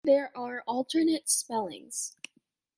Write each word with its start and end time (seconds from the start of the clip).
There 0.03 0.35
are 0.35 0.63
alternate 0.65 1.29
spellings. 1.29 2.15